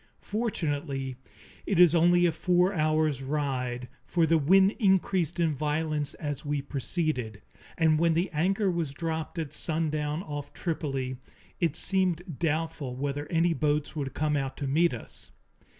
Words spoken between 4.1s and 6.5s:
the wind increased in violence as